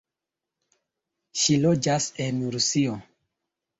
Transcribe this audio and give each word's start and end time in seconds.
Ŝi 1.41 1.59
loĝas 1.67 2.09
en 2.27 2.41
Rusio. 2.57 2.97